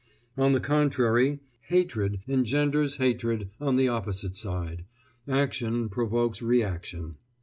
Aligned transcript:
On 0.35 0.51
the 0.53 0.59
contrary, 0.59 1.41
hatred 1.67 2.21
engenders 2.27 2.95
hatred 2.95 3.51
on 3.59 3.75
the 3.75 3.87
opposite 3.87 4.35
side, 4.35 4.85
action 5.27 5.89
provokes 5.89 6.41
reaction. 6.41 7.17